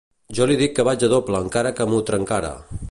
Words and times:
Jo 0.37 0.47
li 0.51 0.55
dic 0.61 0.73
que 0.79 0.85
vaig 0.89 1.05
a 1.07 1.11
doble 1.13 1.43
encara 1.47 1.77
que 1.81 1.89
m’ho 1.93 2.03
trencara. 2.11 2.55